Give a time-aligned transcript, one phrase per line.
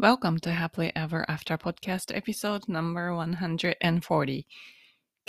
[0.00, 4.46] Welcome to Happily Ever After Podcast Episode No.140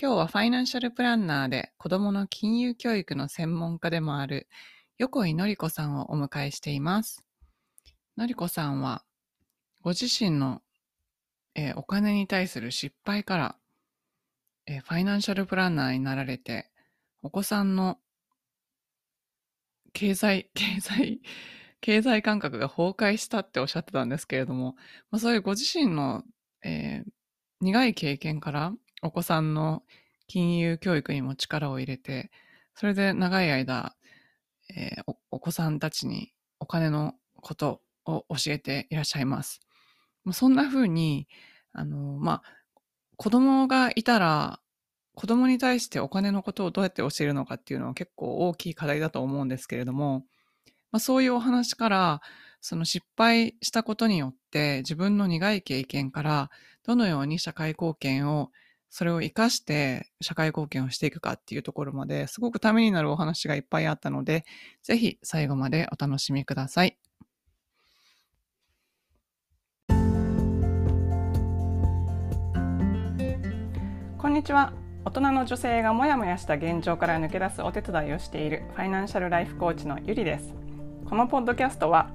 [0.02, 4.48] 今日はファイナンシャルプランナーで子供の金融教育の専門家でもある
[4.98, 7.26] 横井のりこさんをお迎えしています。
[8.16, 9.04] のりこさんは
[9.82, 10.62] ご自身の、
[11.54, 13.56] えー、お金に対する失敗から、
[14.68, 16.70] えー、ファイナンシャルプランナーになられて
[17.24, 17.98] お子さんの
[19.92, 21.20] 経済、経済、
[21.82, 24.76] 経済感覚が崩壊したっておっしゃってたんですけれども、
[25.10, 26.24] まあ、そういうご自身の、
[26.64, 27.12] えー、
[27.60, 29.84] 苦い経験からお子さんの
[30.28, 32.32] 金融教育にも力を入れて、
[32.76, 33.96] それで長い間、
[34.76, 39.60] えー、お子さんたちにお金のことを教えていらっしゃいます。
[40.24, 41.28] まあ、そんな風に、
[41.74, 42.44] あの、まあ、
[43.18, 44.60] 子供がいたら、
[45.14, 50.24] 子供に対してお金のことをどうやって教えるのかっていうのは結構大きい課題だと思うんですけれども、
[50.92, 52.22] まあ、そういうお話から、
[52.62, 56.52] その失敗したことによって自分の苦い経験から
[56.86, 58.52] どのように社会貢献を
[58.90, 64.46] それを活かして社会貢献をしていくかっていうところまですごくためになるお話がいっぱいあったので
[64.84, 66.98] ぜひ最後までお楽しみください。
[74.18, 74.72] こんにちは。
[75.04, 80.61] 大人の女性がモヤモヤした現状から抜け出すお手伝いをしているファイナンシャルライフコーチのゆりです。
[81.12, 82.10] このポッドキャストは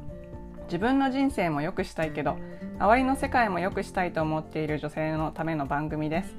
[0.64, 2.38] 自分の人生も良くしたいけど
[2.78, 6.34] 周りの世界も良くしたいと思っている女性のための番組です。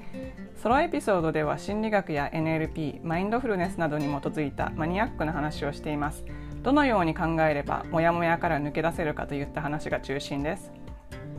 [0.63, 6.25] ソロエピソードでは心理学や NLP マインドフルネスなどに基づいたマニアックな話をしています。
[6.63, 10.71] どのように考えればモヤモヤから抜け出せるかといった話が中心です。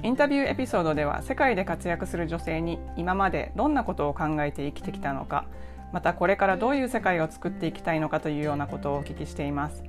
[0.05, 5.47] インタビューエピソードでは世界で活躍する女性に今までどんなことを考えて生きてきたのか
[5.92, 9.82] またこれからどういう世界を作っていきたいのかというようなことをお聞きしています。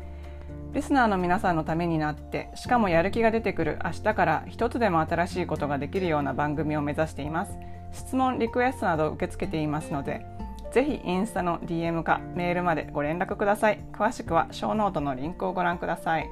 [0.74, 7.58] リスナーの皆さんのためになってしかもやる気が出てくる明日から一つでも新しいことができるような番組を目指しています。
[7.92, 10.24] 質問リクエストなど受け付けていますので
[10.72, 13.84] ぜひインスタの DM かメールまでご連絡ください。
[13.92, 16.30] 詳しくはショーノートのリンクをご覧ください。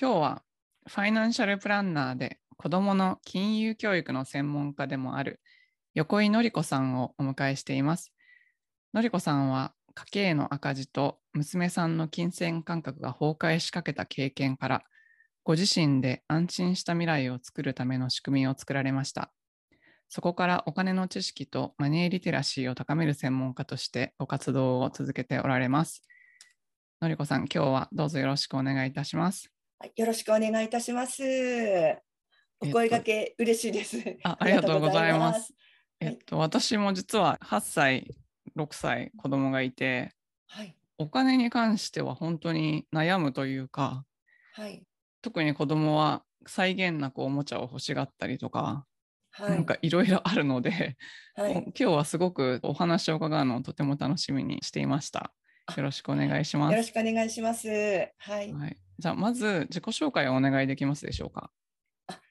[0.00, 0.42] 今日は
[0.86, 5.40] ファイナンシャルプランナーで子どもの金融教育の専門家でもある
[5.92, 8.14] 横井の子さんをお迎えしています。
[8.94, 14.82] のりこさんは家計の赤字と娘さんの金銭感覚が崩壊しかけた経験から
[15.44, 19.32] ご自身で安心した未来を作るための仕組みを作られました。
[20.08, 26.02] そこからお金の知識とマネーリテラシーを高める専門家としてご活動を続けておられます。
[27.00, 29.50] のりこさん今日はどうぞよろしくお願いいたします。
[29.96, 31.22] よろしくお願いいたします。
[32.60, 35.54] お声掛け嬉しいです、あありがとうございます。
[36.00, 38.14] えっと、私も実は8歳
[38.60, 40.12] 6歳子供がいて、
[40.48, 44.04] はい、お金に関しては本当に悩むというか、
[44.52, 44.82] はい、
[45.22, 48.84] 特に子供は際限なくおもちゃを欲しがったりとか、
[49.32, 50.96] はい、なんかいろいろあるので、
[51.34, 55.32] はい、今日はすごくお話を伺うのをとても楽しみにしていました。
[55.76, 56.72] よろしくお願いします。
[56.72, 57.68] よろしくお願いします。
[58.18, 58.52] はい。
[58.52, 61.50] はい、じゃあまず自己紹介をお願いできますでしょうか。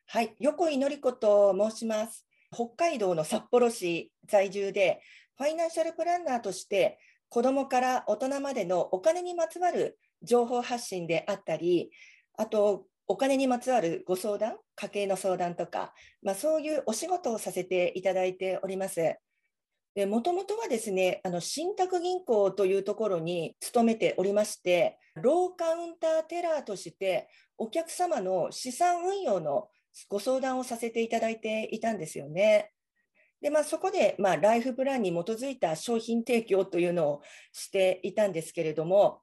[0.08, 2.26] はい、横井のり子と申します。
[2.52, 5.02] 北海道の札幌市在住で、
[5.40, 11.92] ファイナンシャルプランナーとして子どもから大人までのお金にまつわる情報発信であったり
[12.38, 19.16] あとお金にまつわるご相談家計の相談とか、まあ、そういうお仕事をさせていただいております。
[20.08, 27.28] もともとはですねあの信託銀行というところに勤めておりましてローカウンターテラーとして
[27.58, 29.68] お客様の資産運用の
[30.08, 32.72] ご相談をさせていただいていたんですよね。
[33.42, 37.22] で、まあ、そこで、まあ、ライフプランに基づいた商品提供というのを
[37.54, 39.22] していたんですけれども、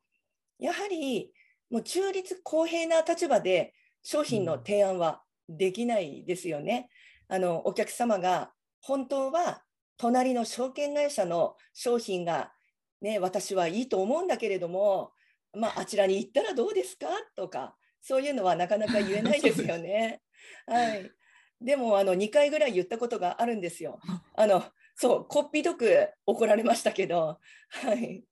[0.59, 1.33] やはり
[1.71, 6.89] もう中立公平な立場で商品の提案はできないですよね。
[7.29, 9.63] あのお客様が本当は
[9.97, 12.53] 隣の証券会社の商品が、
[13.03, 15.13] ね、私はいいと思うんだけれども、
[15.53, 17.09] まあ、 あちらに行ったらどうですか？
[17.35, 20.23] とかそういうのはなかなか言えないですよね。
[20.67, 21.11] はい、
[21.61, 23.99] でもあの2回ぐらい言ったことがあるんですよ。
[24.35, 24.65] あの
[24.95, 27.39] そうこっぴどく怒られましたけど、
[27.71, 28.25] はい、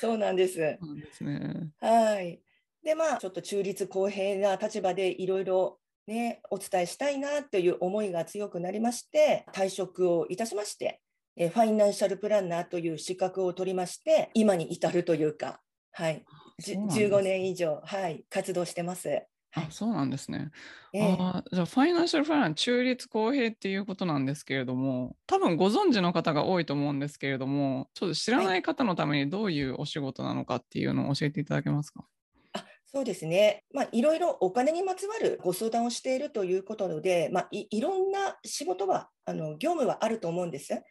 [0.00, 0.54] そうなんです。
[0.80, 2.40] そうですね、はい
[2.82, 11.00] でまあちょっと中立公平な立場でいろいろねお伝えしたいなという思いが強くなりまして退職をいたしまして。
[11.36, 15.60] ファイナンシャルプランナーという資格を取りまして今に至るというか、
[15.90, 16.24] はい、
[16.62, 19.24] 15年以上、はい、活動してます。
[19.56, 20.50] あ、そうなんですね。
[20.92, 32.04] えー、あじゃあ、ファイナンシャルプラン中立公平っていうことなんですけれども、多分ご存知の方が多いと思うんですけれども、ちょっと知らない方のためにどういうお仕事なのかっていうのを教えていただけますか？
[32.52, 40.82] あそうですね、まあ、いろいろお金にまつわるご相談をしているということで、まあ、いいろんな仕事はあの業務はあると思うんです。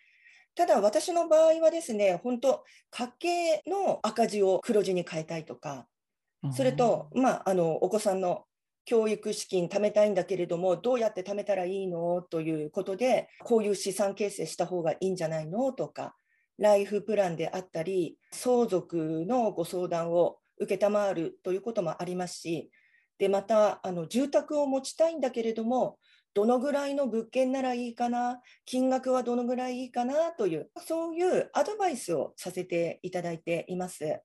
[0.56, 5.88] ただ私の場合はですね、本当、家計の赤字を黒字に変えたいとか、
[6.52, 8.44] それと、まあ、あのお子さんの
[8.86, 12.22] 教育資金貯めたいんだけれども、どうやって貯めたらいいの？
[12.22, 15.72] ということで、こういう資産形成した方がいいんじゃないの？
[15.74, 16.16] とか、
[16.58, 22.72] ライフプランであったり、相続のご相談を承るということもありますし、
[23.18, 25.98] でまたあの住宅を持ちたいんだけれども、
[26.34, 30.32] どのぐらいの物件ならいいかな、金額はどのぐらいいいかな？
[30.32, 34.20] という、そういうアドバイスをさせていただいています。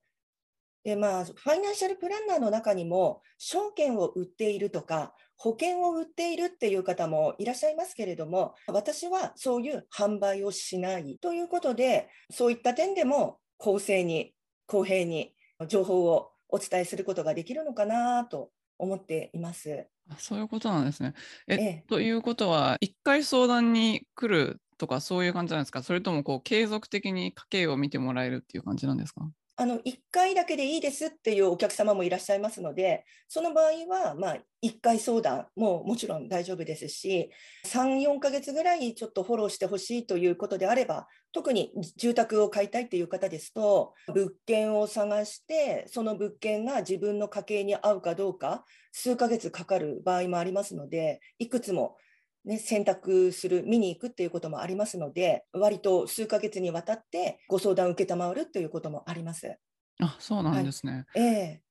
[0.83, 14.33] でまあ、ファイナンシャルプランナーの中にも、証券を売っているとか、保険を売っているっていう方もいらっしゃいますけれども、私はそういう販売をしないということで、そういった点でも公正に、
[14.67, 15.33] 公平に
[15.67, 19.87] 情報をお伝えすることができるのかなと思っています。
[20.17, 21.13] そういうことなんですね。
[21.47, 25.83] え、ええ、ということは、一回相談に来るとか、そういう感じなんですか？
[25.83, 29.29] それともこう継続的に家計を見てもらえるっていう感じなんですか？
[29.61, 37.29] あの1回だけでいいですっていうお客様もいらっしゃいますので、その場合は、ま、1回相談ももちろん大丈夫ですし、
[37.65, 48.63] 3、4ヶ月ぐらいちょっとフォローしてほしいということであれば、特に住宅を買いたいという方ですと、物件を探して、その物件が自分の家計に合うかどうか、
[48.93, 51.97] 数ヶ月かかる場合もありますので、いくつも
[52.45, 59.57] ね、選択する、見に行くっていうこともありますので、割と数ヶ月にわたってご相談を承るということもあります。
[59.99, 61.05] あ、そうなんですね。
[61.13, 61.61] はい、ええ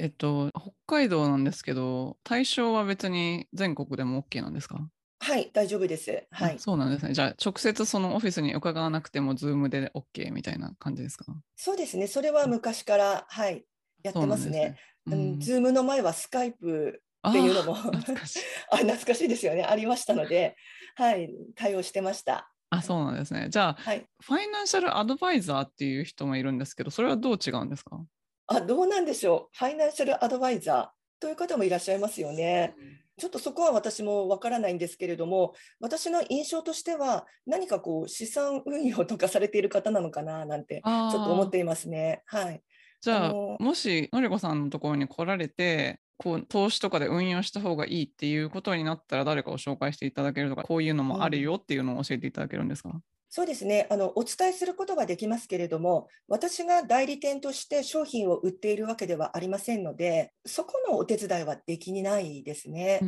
[0.00, 4.88] えっと、北海道なんですけど、対象は別に全国でも OK なんですか？
[5.20, 6.28] はい、大丈夫です。
[6.30, 6.58] はい。
[6.60, 7.14] そうなんですね。
[7.14, 11.34] じゃあ、直接そのオフィスに伺わなくても、ズームで OK みたいな感じですか？
[11.56, 12.06] そうですね。
[12.06, 13.64] それは昔から、はい、
[14.04, 14.78] やってますね。
[15.06, 18.38] うん、ズームの前はスカイプっていうのも懐かしい
[18.70, 20.56] あ懐かしいですよねありましたので、
[20.96, 22.50] はい、対応してました。
[22.70, 23.48] あそうなんですね。
[23.48, 27.98] じゃあ、はい、ファイナンシャルアドバイザーっていう人もいるんですけど、それはどう違うんですか？
[28.46, 32.74] あどうなんでしょう、ファイナンシャルアドバイザーという方もいらっしゃいますよね。
[33.18, 42.22] ちょっとそこは私もわからないんですけれども、私の印象としては、何かこう資産運用とかされている方なのかななんて、ちょっと思っていますね。
[42.26, 42.62] はい、
[43.00, 53.86] じゃあ、もしのりこさんのところに来られて、こう投資とかで運用した方がいいっていうことになったら誰かを紹介していただけるとかこういうのもあるよっていうのを教えていただけるんですか、うん、そうですね。
[53.88, 63.00] あのお伝えすることができますけれども私が代理店として商品を売っているわけではありませんのでそこのお手伝いはできないですね。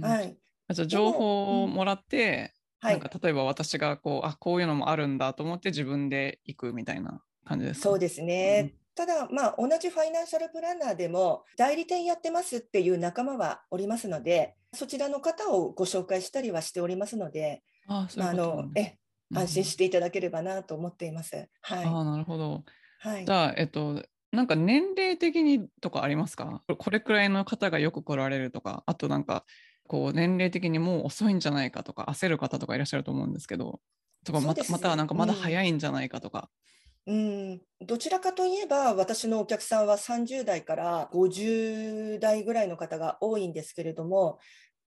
[0.00, 0.38] はい、
[0.72, 2.52] じゃあ情報をもらって、
[2.84, 7.88] うん、なんか例えば私がこうあこういうのもあるんだと思って自分で行くみたいな感じですか？
[7.88, 18.98] そうですね、うんただ、まあ、同じファイナンシャルプランナーでも代理店やってますっていう仲間はおりますので、そちらの方をご紹介したりはしておりますので、ああのえ
[19.34, 21.48] 安心していただければなと思っています。
[21.62, 22.64] はい、あなるほど。
[23.00, 24.02] はい、じゃあ、えっと、
[24.32, 26.62] なんか年齢的にとかありますか？
[26.78, 29.44] これくらいの方がよく来られるとか、あとなんか、
[29.86, 33.80] こう年齢的にもう遅いんじゃないかとか、焦る方とかいらっしゃると思うんですけど、
[34.24, 36.48] とかまたまたはなんかまだ早いんじゃないかとか。
[36.83, 44.38] うん、どちらかといえば、私のお客さんは30代から50代ぐらいの方が多いんですけれども、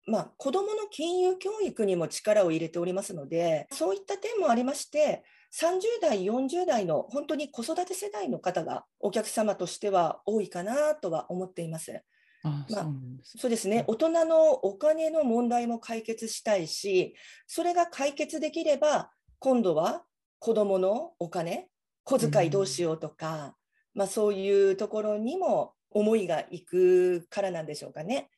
[0.06, 5.24] まあ、子どもの金融教育にも力を入れておりますので、そういった点もありまして、
[5.58, 12.02] 30代、40代の本当に子育て世代の方がお客様としては多いかなとは思っています。
[12.42, 12.86] あまあ、
[13.22, 17.14] そうですね、大人のお金の問題も解決したいし、
[17.46, 20.04] それが解決できれば、今度は
[20.38, 21.68] 子どものお金、
[22.04, 23.56] 小遣いどうしようとか、
[23.94, 28.30] うん、まあ、そういうところにも思いがいくからなんでしょうかね。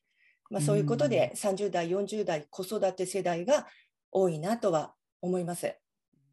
[0.50, 3.66] まあ、そういうことで30代、40代子育て世代が
[4.12, 5.74] 多いなとは思います。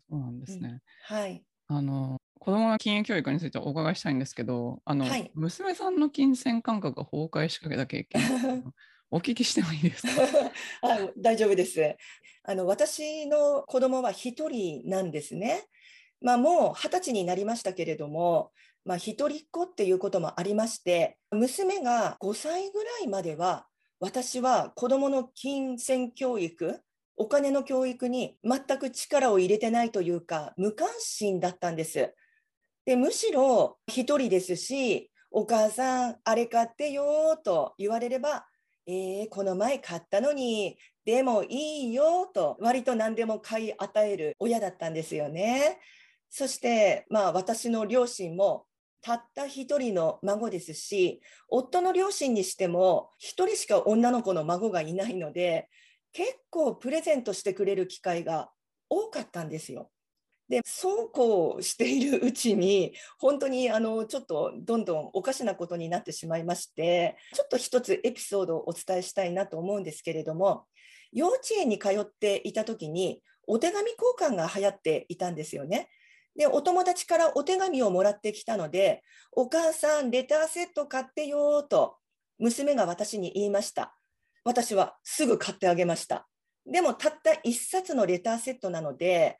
[0.09, 0.81] そうなんですね。
[1.09, 1.43] うん、はい。
[1.67, 8.21] あの子どもの金融教育についてお伺いしたいんですけど、あの、はい、娘さんの金銭感覚が崩壊しかけた経験、
[9.09, 10.11] お聞きしてもいいですか？
[10.83, 11.95] あ大丈夫です。
[12.43, 15.63] あの私の子供は1人なんですね。
[16.23, 18.51] まあ、もう二十歳になりましたけれども、
[18.85, 23.67] まあ、一人っ子っていうこともありまして、娘が5歳ぐらいまでは、
[23.99, 26.79] 私は子どもの金銭教育、
[27.17, 32.13] お金の教育に全く力を入れてないというか、無関心だったんです。
[32.85, 38.45] でむしろ一人ですし、お母さん、あれ買ってよと言われれば、
[38.85, 45.79] えー、この前買ったのに、でもいいよと、割と何でも買い与える親だったんですよね。
[46.35, 48.65] そして、まあ、私の両親も
[49.03, 55.69] たった一人の孫ですし、夫の両親にしても一人しか女の子の孫がいないので、
[56.11, 58.49] 結構プレゼントしてくれる機会が
[58.89, 59.91] 多かったんですよ。
[60.49, 70.65] でそうこうしているうちに本当にあのちょっとどんどんおかしなことになってしまいましてちょっと一つエピソードをお伝えしたいなと思うんですけれども
[71.13, 75.89] 幼稚園に通っていた時にお手紙交換が流行っていたんですよね。
[76.35, 81.97] でお友達からお手紙をもらってきたので「お母さんレターセット買ってよ」と
[82.39, 83.95] 娘が私に言いました。
[84.43, 86.27] 私はすぐ買ってあげました。
[86.65, 89.37] でもたった1冊のレターセットなので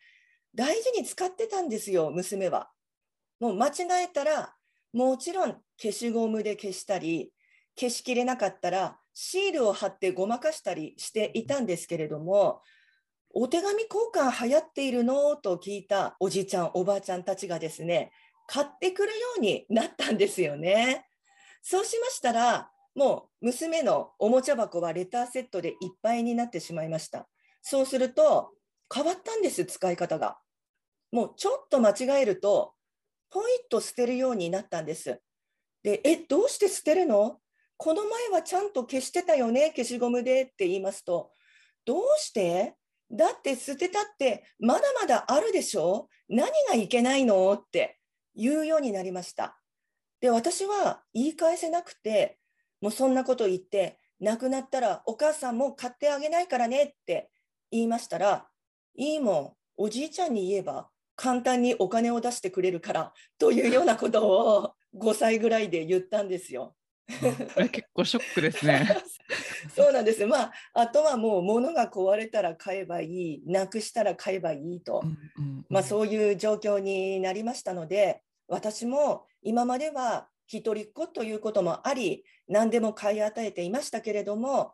[0.56, 2.70] 大事に使ってたんですよ娘は。
[3.40, 4.56] もう間違えたら
[4.94, 7.34] もちろん消しゴムで消したり
[7.76, 12.62] 消しきれなかったらシールを貼ってごまかしたりしていたんですけれども
[13.36, 15.36] お手紙交換流行っているの？
[15.36, 18.12] と聞いたおじいちゃんおばあちゃんたちがですね
[18.48, 21.08] 買ってくるようになったんですよね。
[21.64, 27.28] そうしましたらもう娘のおもちゃ箱はレターセットでいっぱいになってしまいました。
[27.64, 28.52] そうすると
[28.94, 30.38] 変わったんです使い方が。
[31.12, 32.74] もうちょっと間違えると
[33.32, 35.20] ポイッと捨てるようになったんです。
[35.82, 37.40] で、え、どうして捨てるの
[37.78, 41.32] この前はちゃんと消してたよね、消しゴムでって言いますと、
[41.84, 42.76] どうして？
[43.14, 46.10] だって捨てたってまだまだあるでしょ？
[46.30, 47.54] 何がいけないの？
[47.54, 48.00] って
[48.36, 49.60] 言うようになりました。
[50.20, 52.40] で、私は言い返せなくて、
[52.82, 57.30] もうそんなこと言って、亡くなったらお母さんも買ってあげないからねって
[57.72, 58.48] 言いましたら、
[58.96, 66.76] いいもん、おじいちゃんに言えば簡単にお金を出してくれるからというようなことを5歳ぐらいで言ったんですよ。
[67.08, 68.88] 結構ショックですね。
[69.76, 70.26] そうなんです。
[70.26, 75.04] まあ、あとはもう物が壊れたら買えばいい、なくしたら買えばいいと、
[75.70, 84.74] まあ、そういう状況になりましたので、私も今までは一人っ子ということもあり、何でも買い与えていましたけれども、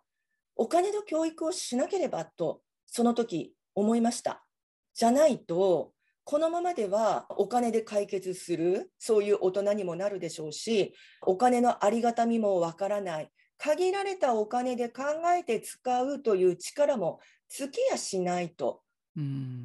[0.55, 4.45] お金の教育をしなければと、その時思いました。
[4.93, 5.93] じゃないと、
[6.29, 10.93] このままではお金で解決する、そういう大人にもなるでしょうし、
[11.23, 15.05] お金のありがたみもわからない、限られたお金で考
[15.35, 18.83] えて使うという力もつきやしないと、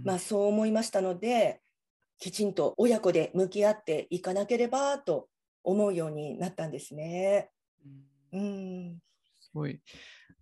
[0.05, 1.61] まあ、そう思いましたので、
[2.19, 5.29] きちんと親子で向き合っていかなければと
[5.65, 7.51] 思うようになったんですね。
[8.33, 9.03] うん、
[9.39, 9.83] すごい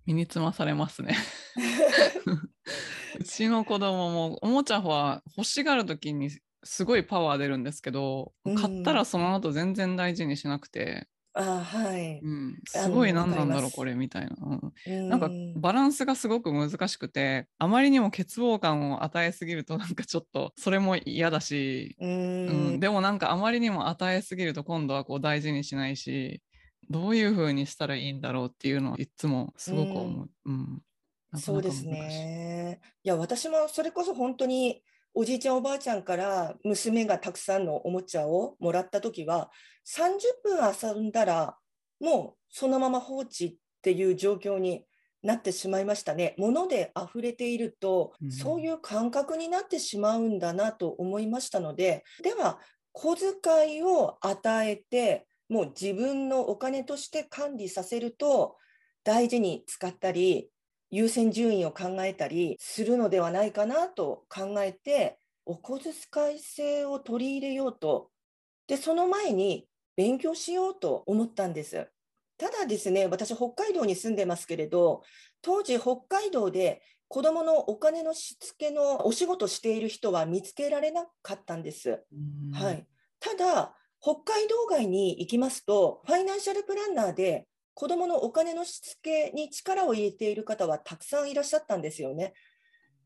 [0.06, 1.16] 身につまされますね。
[3.18, 6.30] うちの子供もおもちゃは欲しがる時に
[6.64, 11.08] すごいパワー出るんですけど、うん、買ったらその後全然大事にしなくて。
[11.34, 14.36] あはい、うん、すごい何なんだろうこれみたいな、
[14.86, 26.42] うん、なんかバランスがすごく難しくてあまりにも欠乏感を与えすぎるとなんかちょっとそれも嫌だし、うん、でもなんかあまりにも与えすぎると今度はこう大事にしないし
[26.90, 30.30] どういうふうにしたらいいんだろうっていうのをいつもすごく思う。
[30.46, 30.82] うん
[31.34, 32.80] そうですね。
[33.02, 34.82] いや、私もそれこそ本当に
[35.14, 39.50] おじいちゃんおばあちゃんから娘がたくさんのおもちゃをもらった時は
[39.86, 41.56] 30分遊んだら
[42.00, 44.84] もうそのまま放置っていう状況に
[45.22, 46.34] なってしまいましたね。
[46.36, 52.58] 物で溢れていると、うん、そういう感覚になってしまうんだなと思いましたので、では
[52.92, 58.56] 小遣いを与えてもう自分のお金として管理させると
[59.04, 60.50] 大事に使ったり
[60.92, 68.10] 優先順位を考えたりするのではないかなと考えて、お小遣い制を取り入れようと、
[68.66, 71.88] で、その前に勉強しようと思ったんです。
[72.36, 75.02] ただですね、私、北海道に住んでますけれど、
[75.40, 82.04] 当時、北海道で子どものお金のしつけのお仕事している人は見つけられなかったんです。
[82.52, 82.86] はい、
[83.18, 92.34] ただ、北海道外に行きますと、ファイナンシャルプランナーで子どものお金のしつけに力を入れている方はたくさんいらっしゃったんですよね。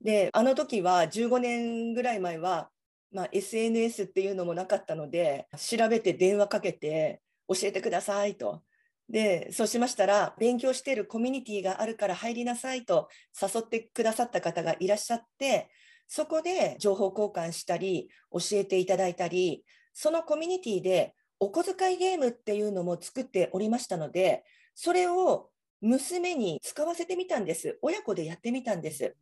[0.00, 2.70] で、あの時は15年ぐらい前は、
[3.12, 8.62] まあ、SNS っていうのもなかったので、調べて電話かけて教えてくださいと。
[9.10, 15.68] で、そうしましたら、勉強しているコミュニティがあるから入りなさいと誘ってくださった方がいらっしゃって、
[16.08, 19.62] そこで情報交換したり、教えていただいたり、
[19.98, 25.48] そのコミュニティでお小遣いゲームっていうのも作っておりましたので、それを
[25.80, 27.78] 娘に使わせてみたんです。
[27.80, 29.16] 親子でやってみたんです。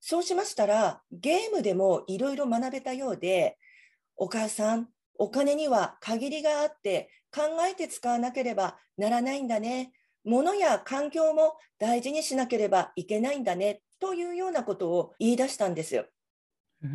[0.00, 3.58] そうしましたら、ゲームでもいろいろ学べたようで、
[4.16, 4.88] お母さん、
[5.18, 9.92] お金には限りがあって考えて使わなければならないんだね。
[10.24, 13.82] 物や環境も大事にしなければいけないんだね。
[14.00, 16.06] というようなことを言い出したんですよ。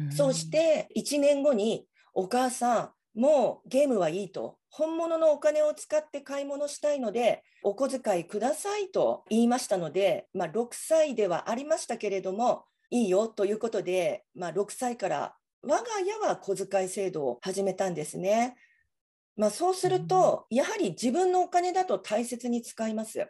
[0.09, 18.55] そうして1年後にお母さん、もうゲームはいいと、本物のお金を使って買い物したいので、お小遣いくださいと言いましたので、まあ、6歳ではありましたけれども、いいよということで、まあ、6歳から我が家は小遣い制度を始めたんですね。
[19.37, 23.27] まあ、そうすると、やはり自分のお金だと大切に使います。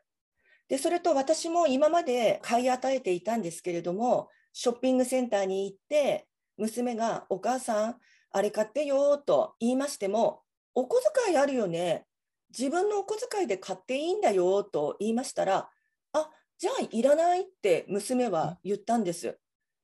[0.67, 7.95] で、それと私も今まで買い与えていたんですけれども、ショッピングセンターに行って、娘がお母さん、
[8.33, 10.41] あれ買ってよと言いましても、
[10.75, 12.05] お小遣いあるよね。
[12.49, 15.69] 自分のお小遣いで買っていいんだよと言いましたら、
[16.13, 19.37] あ、じゃあいらないって娘は言ったんです。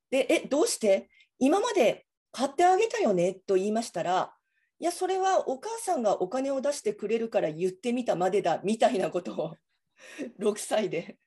[0.10, 1.10] で、え、どうして？
[1.38, 4.34] 今まで買ってあげたよねと言いましたら、
[4.80, 9.56] いや、それはお母さんがお金を出してくれるから言ってみたまでだみたいなことを
[10.40, 11.18] 6歳で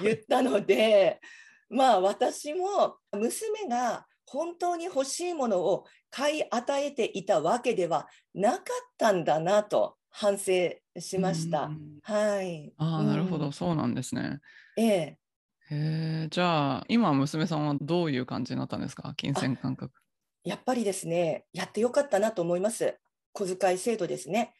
[0.00, 1.20] 言ったので、
[1.68, 8.62] まあ私も娘が本当に欲しいものを買い与えていたわけではなかっ
[8.96, 10.52] たんだなと反省
[10.98, 11.70] しました。
[12.02, 12.72] はい。
[12.78, 14.40] ああ、なるほど、そうなんですね。
[14.78, 14.88] ええ。
[14.88, 15.18] へ
[16.24, 19.92] え、じゃあ今娘さんはどういう感じになったんですか、金銭感覚。
[20.44, 22.98] やっぱりですね、やってよかったなと思います。
[23.34, 24.54] 小遣い制度ですね。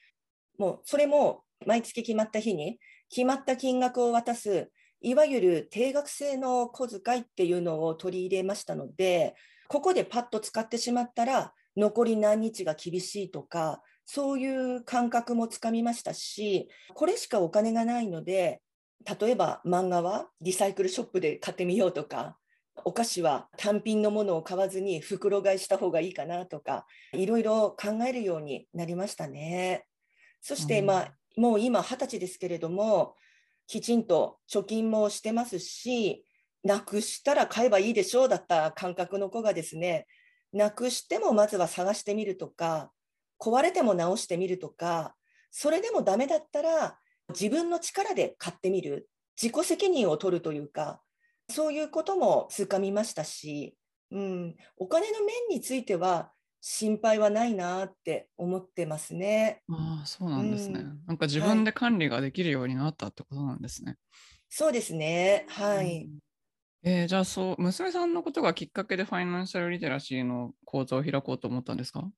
[0.59, 4.71] もうそれも毎月決まった日に決まった金額を渡す
[5.03, 9.35] いわゆる定額制の小遣いっていうのを取り入れましたので、
[9.69, 18.61] ここでパッと使ってしまったら、残り何日が厳しいとか、そういう感覚もつかみましたし、これしかお金がないので、
[19.21, 22.37] 例えば漫画はリサイクルショップで買ってみようとか、
[22.85, 29.87] お菓子は単品のものを買わずに袋買いした方がいいかなとか、いろいろ考えるようになりましたね。
[30.41, 33.15] そして、まあ、もう今20歳ですけれども、
[33.67, 36.25] きちんと貯金もしてますし、
[36.65, 40.07] なくしたら買えばいいでしょうだった感覚の子がですね、
[40.53, 42.93] なくしてもまずは探してみるとか、
[43.41, 45.15] 壊れても直してみるとか、
[45.51, 46.99] それでもダメだったら
[47.31, 49.09] 自分の力で買ってみる、
[49.41, 51.01] 自己責任を取るというか、
[51.51, 53.77] そういうこともつかみましたし、
[54.11, 59.63] うん、お金の面については心配はないなって思ってますね。
[59.69, 63.93] ああ、そうなんですね、うん、なんか自分で管理ができるようになったってことなんですね。
[63.93, 63.99] はい、
[64.49, 65.47] そうですね。
[65.49, 66.05] はい。
[66.05, 66.19] うん
[66.85, 72.11] えー、じゃあそう、娘さんのことがきっかけでファイナンシャルリテラシーの講座を開こうと思ったんですか？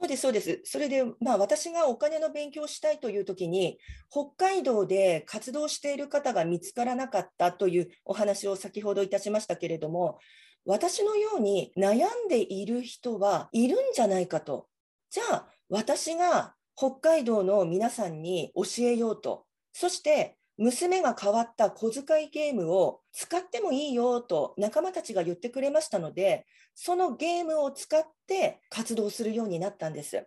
[0.00, 0.60] そうです、そうです。
[0.64, 3.78] それで、まあ、私がお金の勉強をしたいというときに、
[4.10, 10.18] 北海道で活動している方が見つからなかったというお話を先ほどいたしましたけれども、
[10.64, 14.68] 私のように悩んでいる人はいるんじゃないかと。
[15.10, 19.46] じゃあ、私が北海道の皆さんに教えようと。
[19.72, 30.26] そして、娘が変わった小遣いゲームを使ってもいいよと仲間たちが言ってくれましたので、そのゲームを使って活動するようになったんです。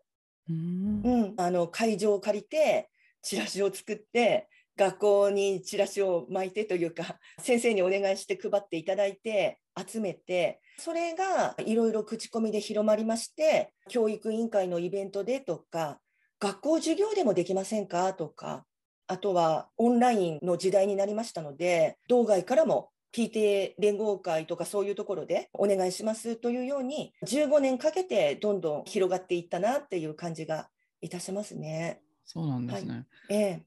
[0.50, 2.90] うん、うん、あの会場を借りて、
[3.22, 16.00] チラシを作って、学校にチラシを巻いてというか、 先生にお願いして配っていただいて、集めて、それがいろいろ口コミで広まりまして、教育委員会のイベントでとか、
[16.40, 18.66] 学校授業でもできませんかとか、
[19.12, 30.70] あとはオンラインの時代になりましたので、道外からも PTA 連合会とかそういうところでお願いしますというように、15年かけてどんどん広がっていったなっていう感じが
[31.02, 32.00] いたしますね。
[32.24, 32.94] そうなんですね。
[32.94, 33.64] はい、ええ。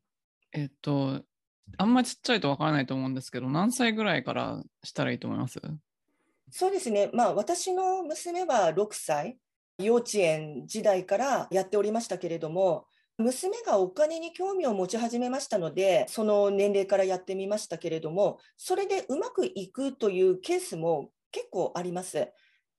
[0.52, 1.20] えっと、
[1.76, 5.60] あんまりちっちゃいとわからないと思うんですけど、何歳ぐらいからしたらいいと思います？
[6.50, 9.36] そうですね、まあ、私の娘は6歳、
[9.78, 12.86] 幼稚園時代からやっておりましたけれども、
[13.18, 22.32] 娘がお金に興味を持ち始めましたので、その年齢からやってみましたけれども、それでうまくいくというケースも結構あります。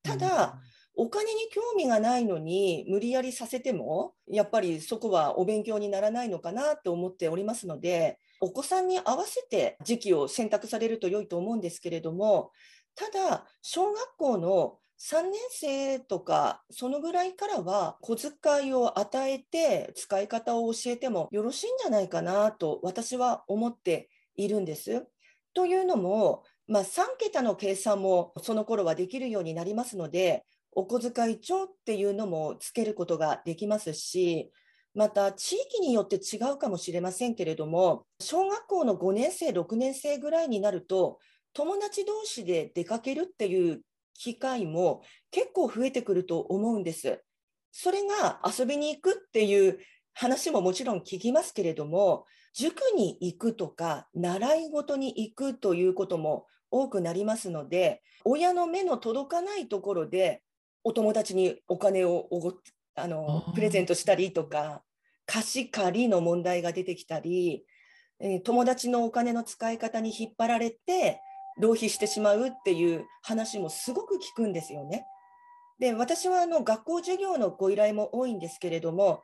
[0.04, 0.60] ただ、
[0.98, 12.52] お金に興味がないのに無理やりさせても、やっぱりそこはお勉強にならないのかなと思っておりますので、お子さんに合わせて時期を選択されると良いと思うんですけれども、
[12.95, 25.05] ただ、小学校の3年生とか、そのぐらいからは小遣いを与えて使い方を教えてもよろしいんじゃないかなと私は思っているんです。
[25.53, 34.51] というのも、まあ、3桁の計算もその頃はできるようになりますので、お小遣い帳っていうのもつけることができますし、
[34.93, 41.19] また地域によって違うかもしれませんけれども、小学校の5年生、6年生ぐらいになると、
[41.53, 43.81] 友達同士で出かけるっていう
[44.15, 47.21] 機会も結構増えてくると思うんです。
[47.71, 49.80] それが遊びに行くっていう
[50.13, 60.41] 話ももちろん聞きますけれども、塾に行くとか、習い事に行くということも多くなりますので、親の目の届かないところで
[60.84, 62.54] お友達にお金をおごっ
[62.95, 64.82] あのプレゼントしたりとか
[65.25, 67.65] 貸し借りの問題が出てきたり、
[68.19, 71.19] えー、友達のお金の使い方に引っ張られて
[71.59, 75.05] 浪費してしまうっていう話もすごく聞くんですよね。
[75.79, 79.23] で私はあの学校授業のご依頼も多いんですけれども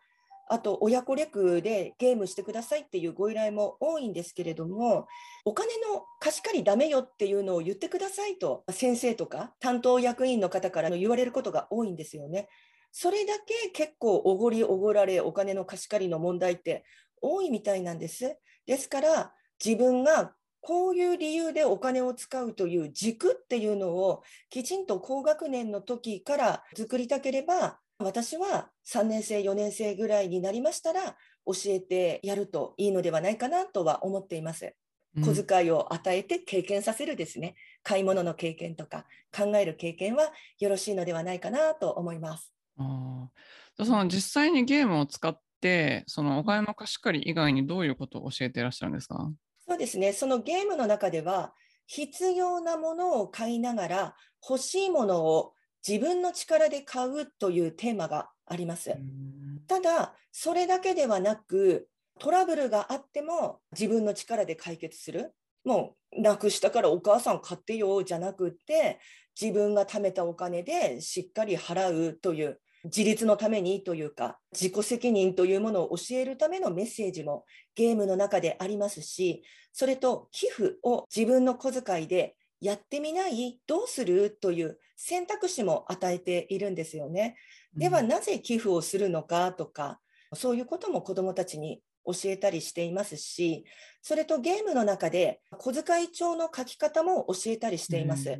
[0.49, 5.07] あと親子レクでゲームしてくださいっていうご依頼も多いんですけれども
[5.45, 12.49] お金の貸し借りダメよっていうのを言ってくださいと先生とか担当役員の方から言われることが多いんですよね。
[12.91, 16.83] それだけ結構おごりおごられお金の貸し借りの問題って
[17.21, 18.37] 多いみたいなんです。
[18.65, 34.75] ですから自分がこういう理由でお金を使うという軸っていうのをきちんと高学年の時から作りたければ私は3年生4年生ぐらいになりましたら教えてやるといいのではないかなとは思っています。
[35.21, 42.53] 小遣いを与えて経験させるですね、買い物の経験とか考える経験はよろしいのではないかなと思います。
[42.77, 43.29] あ
[43.85, 49.29] その実際にゲームを使ってそのお金の貸し借り以外にどういうことを教えていらっしゃるんですか？
[49.71, 51.53] そうですね、そのゲームの中では、
[51.87, 55.53] 必要なものを買いながら、欲しいものを
[55.87, 58.93] 自分の力で買うというテーマがあります。
[59.67, 61.87] ただ、それだけではなく、
[62.19, 65.33] トラブルがあっても自分の力で解決する。
[65.63, 68.99] もう、なくしたからお母さん買ってよじゃなくって、
[69.39, 84.31] 自分が貯めたお金でしっかり払うという、自立のためにというか、自己責任というものを教えるためのメッセージもゲームの中でありますし、それと寄付を自分の小遣いでやってみないどうする？
[84.31, 87.35] という選択肢も与えているんですよね。
[87.75, 89.99] ではなぜ寄付をするのかとか、
[90.33, 93.63] そういうことも子どもたちに教えたりしていますし、
[94.01, 98.37] それとゲームの中で小遣い帳の書き方も教えたりしています。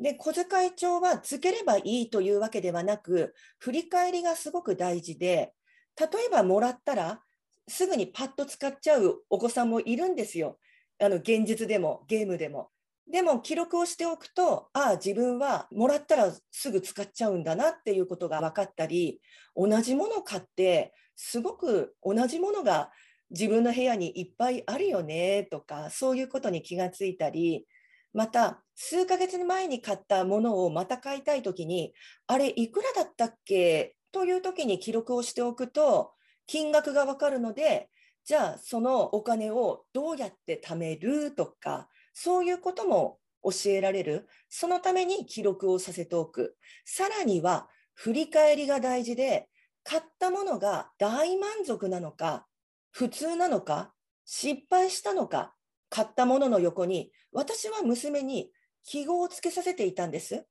[0.00, 5.52] で、小遣い帳はつければいいというわけではなく、振り返りがすごく大事で、
[5.98, 7.22] 例えばもらったら、
[7.68, 10.58] すぐにパッと使っちゃうお子さんもいるんですよ。
[10.98, 12.70] あの現実でもゲームでも。
[13.10, 19.20] でも記録をしておくと、ああ、自分はもらったらすぐ使っちゃうんだなっていうことが分かったり、
[19.54, 22.90] 同じものを買って、すごく同じものが
[23.30, 27.66] 自分の部屋にいっぱいあるよねとか、そういうことに気がついたり、
[28.12, 31.92] また、数ヶ月前に買ったものをまた買いたいときに、
[32.26, 33.94] あれ、いくらだったっけ？
[34.10, 36.12] というときに記録をしておくと、
[36.46, 37.90] 金額がわかるので、
[38.24, 44.26] じゃあ、そのお金をどうやって貯めるとか、そういうことも教えられる。
[44.48, 46.56] そのために記録をさせておく。
[46.86, 49.50] さらには、振り返りが大事で、
[49.84, 52.46] 買ったものが大満足なのか、
[52.90, 53.92] 普通なのか、
[54.24, 55.54] 失敗したのか、
[55.90, 58.50] 買ったものの横に、私は娘に
[58.84, 60.46] 記号をつけさせていたんです。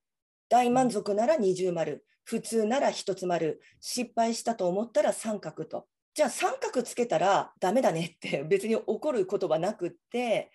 [0.49, 5.87] 大満足なら二重丸、普通なら一つ丸、失敗したと思ったら三角と。
[6.13, 10.51] じゃあ三角つけたらダメだねって別に怒ることはなくって、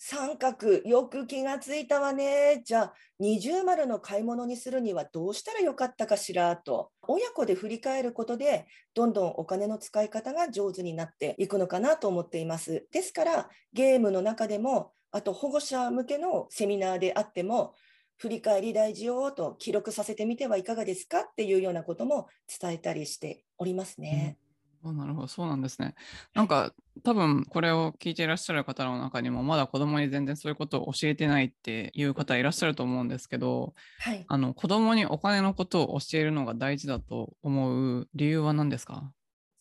[0.00, 2.62] 三角、よく気がついたわね。
[2.64, 12.86] じゃあ、二重丸の買い物にするにはどうしたらよかったかしらと、親子で振り返ることで、どんどんお金の使い方が上手になっていくのかなと思っています。
[12.92, 17.74] ですから、ゲームの中でも、あと保護者向けのセミナーであっても、
[18.16, 22.26] 振り返り大事よと記録させてみてはいかがですかっていうようなことも
[22.60, 24.38] 伝えたりしておりますね。
[24.84, 25.96] うんなるほど、そうなんですね。
[26.34, 39.12] なんか、多分これを聞いていらっしゃる方の中にも、まだ子供に全然そういうことを教えてないっていう方いらっしゃると思うんですけど、はい、あの子供にお金のことを教えるのが大事だと思う理由は何ですか？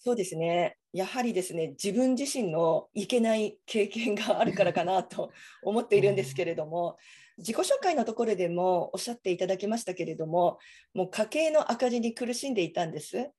[0.07, 0.77] そうですね。
[0.93, 6.95] やはりですね、自分自身のいけない経験があるからかなと思っているんですけれども、
[7.37, 10.59] 自己紹介のところでもおっしゃっていただきましたけれども、
[10.93, 13.31] もう家計の赤字に苦しんでいたんです。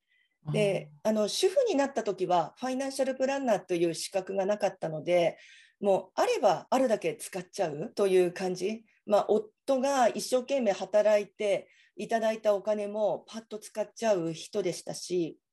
[0.53, 5.39] であの主婦になった時はファイナンシャルプランナーという資格がなかったので
[5.81, 15.48] もうあればあるだけ使っちゃうという感じ、まあ、夫が一生懸命働いていただいたお金もパッと使っちゃう人でしたし、え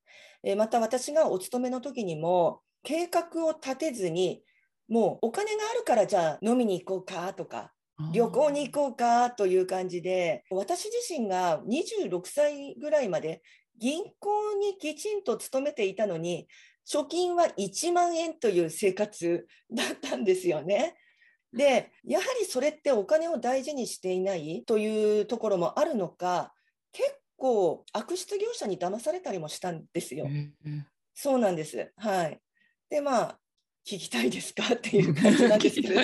[0.54, 4.42] また私がお勤めの時にも計画を立てずに
[4.88, 7.72] もうお金があるからじゃあ飲みに行こうかとか
[8.12, 13.42] 旅行に行こうかという感じで私自身が26歳ぐらいまで
[13.78, 16.48] 銀行にきちんと勤めていたのに、
[16.90, 20.96] 貯金は1万円という生活だったんですよね。
[21.52, 26.52] で、やはりそれってお金を大事にしていないというところもあるのか、
[26.92, 30.26] 結構悪質業者に騙されたりもしたんですよ。
[31.14, 31.92] そうなんです。
[31.96, 32.40] はい。
[32.90, 33.38] で、まあ、
[33.86, 36.00] 聞きたいですかっていう感じなんですけど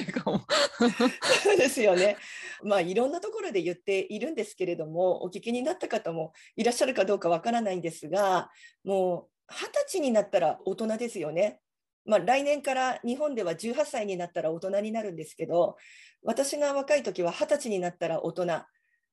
[1.43, 2.17] そうですよね。
[2.63, 8.51] まあいろんなところで言っているんですけれどもお聞きになった方もいらっしゃるかどうかわからないんですが
[8.85, 11.59] もう二十歳になったら大人ですよね。
[12.05, 15.77] まあ、来年から日本では18歳になったら大人になるんですけど
[16.25, 18.47] 私が若い時は二十歳になったら大人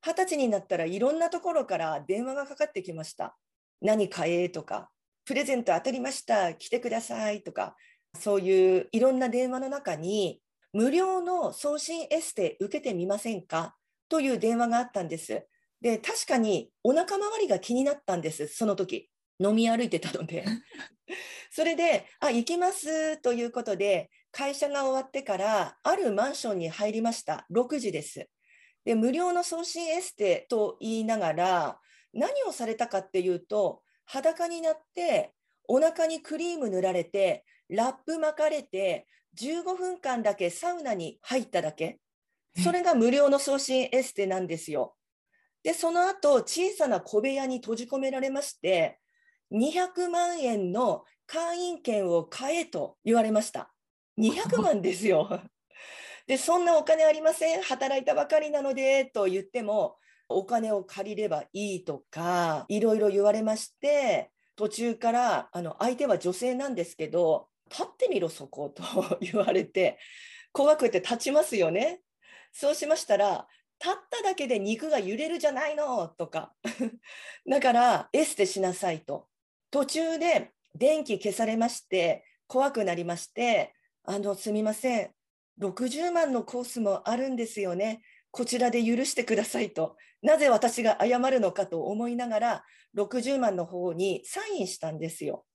[0.02, 3.38] 二十歳になったらいろんなところから電話がかかってきました。
[3.82, 4.90] 何買えとか
[5.26, 7.78] プレゼント当たりました来てくださいとか
[8.20, 10.42] そういういろんな電話の中に
[10.74, 13.76] 無料の送信エステ受けてみませんか？
[14.08, 15.46] という電話があったんです。
[15.82, 19.10] で、確かにお腹周りが気になったんです、その時。
[19.40, 20.46] 飲み歩いてたので。
[21.52, 27.48] それで、あ、行きますということで、会社が終わってからあるマンションに入りました。
[27.52, 28.28] 6時です。
[28.86, 31.80] で、無料の送信エステと言いながら、
[32.14, 35.34] 何をされたかっていうと、裸になって
[35.68, 39.06] お腹にクリーム塗られてラップ巻かれて
[39.40, 42.00] 15分間だけサウナに入っただけ
[42.58, 44.96] それが無料の送信エステなんですよ。
[45.62, 48.98] でその後小さな小部屋に閉じ込められまして
[49.54, 53.72] 200万円の会員権を買えと言われました。
[54.18, 55.40] 200万ですよ。
[56.30, 59.96] でそんなお金ありません働いたばかりなのでと言っても
[60.30, 68.84] お金を借りればいいとかいろいろ言われまして途中からあの相手は女性なんですけど立ってみろそこと
[69.22, 69.98] 言われて
[70.52, 72.02] 怖くて立ちますよね。
[72.52, 73.48] そうしましたら
[73.84, 76.54] 立っただけで肉が揺れるじゃないのとか。
[77.50, 79.28] だからエステしなさいと。
[79.72, 85.19] 途中で電気消されまして怖くなりましてあのすみません。
[85.60, 92.64] 60万のコースもあるんですよねこちらで許してくださいと、なぜ私が謝るのかと思いながら、
[92.96, 95.46] 60万の方にサインしたんですよ。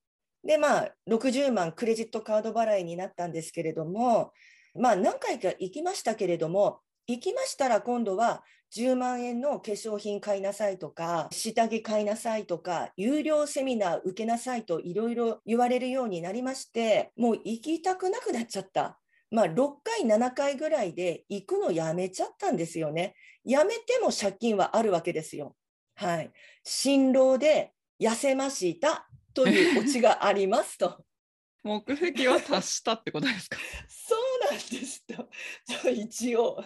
[0.45, 4.33] で、まあ、60万クレジットカード払いになったんですけれども、
[4.75, 8.43] まあ、何回か行きましたけれども、行きましたら今度は
[8.75, 18.99] 10万円の化粧品買いなさいとか、下着買いなさいとか、有料セミナー受けなさいといろいろ言われるようになりまして、もう行きたくなくなっちゃった。
[19.35, 23.17] まあ、6回、7回ぐらいで行くのやめちゃったんですよね。
[23.45, 25.57] やめても借金はあるわけですよ。
[25.97, 26.31] はい。
[26.63, 31.05] 辛労で痩せましたというオチがありますと。
[31.65, 33.59] 目的は達したってことですか？
[33.89, 35.29] そうなんですと。
[35.91, 36.65] 一応。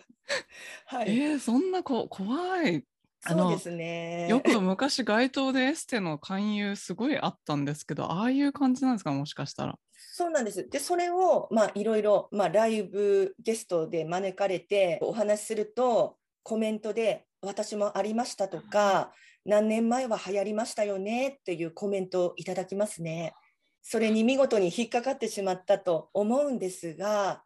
[0.87, 1.19] はい。
[1.19, 2.85] えー、そんなこ怖い。
[3.21, 4.29] そうですね。
[4.29, 9.79] よく昔街頭でエステの勧誘すごいあったんですけど、ああいう感じなんですかもしかしたら。
[9.93, 10.69] そうなんです。
[10.69, 19.13] で、それを、まあ、いろいろ、まあ、ライブゲストで招かれてお話しすると、コメントで、私もありましたとか、
[19.45, 23.35] 何年前は流行りましたよねっていうコメントをいただきますね。
[23.83, 27.43] それに見事に引っかかってしまったと思うんですが、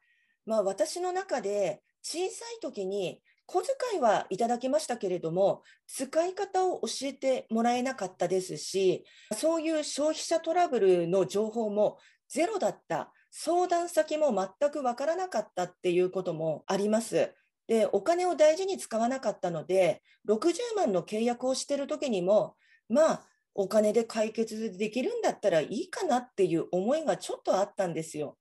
[0.47, 9.05] まあ、私の中で小さい時に小遣いはいただきましたけれども、使い方を教えてもらえなかったですし、
[9.37, 17.35] そういう消費者トラブルの情報もゼロだった、相談先も全くわからなかったっていうこともあります。
[17.67, 22.57] で、お金を大事に使わなかったので、60万の契約をしてる時にも、
[22.89, 28.39] まあ、お金で解決できるんだったらいいかなっていう思いがちょっとあったんですよ。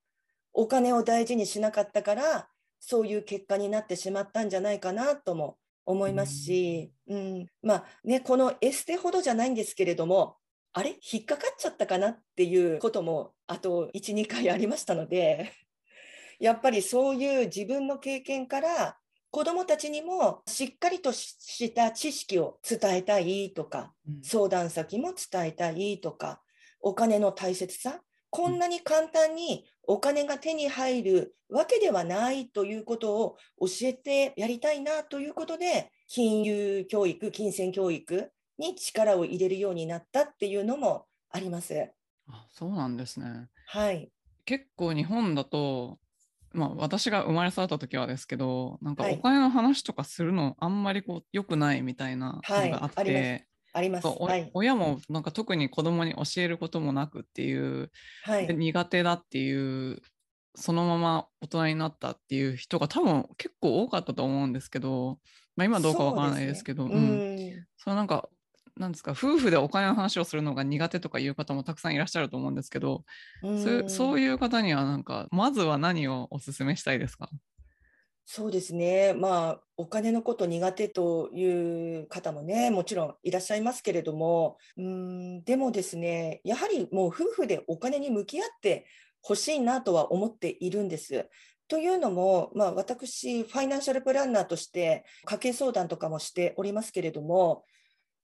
[0.52, 2.48] お金を大事にしなかったから、
[2.84, 10.36] そういう結果になってしまったんじゃないかなとも思いますし、うん、まあね、このエステほどじゃないんですけれども、
[10.72, 10.96] あれ？
[11.12, 15.52] 引っかかっちゃったかなっていうこともあと1、2回ありましたので、
[16.40, 18.98] やっぱりそういう自分の経験から
[19.30, 26.42] 子どもたちにもしっかりとした知識を伝えたいとか、相談先も伝えたいとか、
[26.80, 41.90] お金の大切さ、こんなに簡単にお金が手に入るわけではないということを教えてやりたいなということで、金融教育、金銭教育に力を入れるようになったっていうのもあります。
[42.28, 43.48] あそうなんですね。
[43.66, 44.10] はい。
[44.44, 45.98] 結構日本だと、
[46.52, 57.90] まあ、私が生まれ育った時はですけどなんかお金の話とかするのあんまりこう良くないみたいなのがあって、はいあります、はい、親もなんか特に子供に教えることもなくっていう、
[58.24, 60.00] はい、苦手だっていう
[60.54, 65.18] そのまま大人になったっていう人が多分結構多かったと思うんですけど、
[65.56, 68.28] まあ、今どうかわからないですけど、ね、うん、そのなんか
[68.78, 73.04] なんですか夫婦でお金の話をするのが苦手とかいう方もたくさんいらっしゃると思うんですけど、
[73.42, 77.28] うそういう方にはなんかまずは何をお勧めしたいですか？
[78.24, 88.86] そうですね、まあ、お金のこと苦手という方もね、もちろんいらっしゃいますけれども、うんでもですね、やはりもう夫婦でお金に向き合って
[89.28, 91.28] 欲しいなとは思っているんです。
[91.68, 97.64] というのも、まあ、私、ファイナンシャルプランナーとして家計相談とかもしておりますけれども、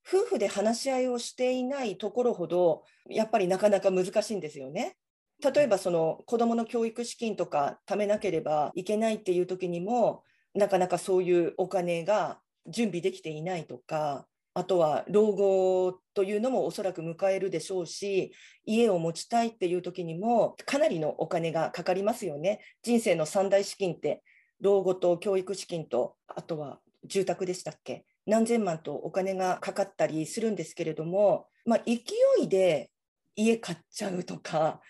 [0.07, 4.97] 夫婦で話し合いをしていないところほど、やっぱりなかなか難しいんですよね。
[5.43, 10.25] 例えばその子どもの教育資金とか貯めなければいけないっていう時にも
[10.55, 18.33] なかなかそういうお金が準備できていないとかあとは老後というのもおそらく迎えるでしょうし
[18.65, 22.61] 家を持ちたいっていう時にもかなりのお金がかかりますよね。
[22.83, 24.23] 人生の三大資金って
[24.61, 32.03] 老後と教育資金とあとは住宅でしたっけ何千万とお金がかかったりするんですけれども、まあ、勢
[32.43, 32.91] いで
[33.37, 34.81] 家買っちゃうとか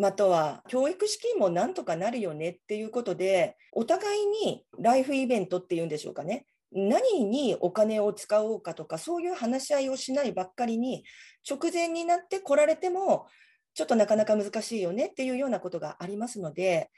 [0.00, 11.04] または教育資金もなんとかなるよねっていうことで、お互いにライフイベントっていうんでしょうかね、何にお金を使おうかとか、そういう話し合いをしないばっかりに、
[11.48, 13.26] 直前になって来られても、
[13.74, 16.90] ちょっとなかなか難しいよねっていうようなことがありますので、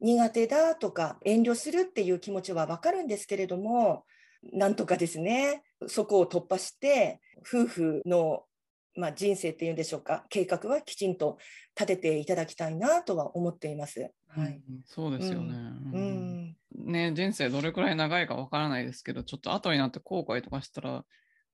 [0.00, 4.04] 苦手だとか遠慮するっていう気持ちはわかるんですけれども、
[4.52, 8.44] なんとかですね、そこを突破して、夫婦の
[8.94, 11.38] まあ、人生っていうんでしょうか計画はきちんと
[11.78, 14.10] 立てていただきたいなとは思っています。
[14.28, 15.54] はい、うん、そうですよね、
[15.92, 21.04] うん、うん、ね人生どれくらい長いかわからないですけどちょっと後になって後悔とかしたら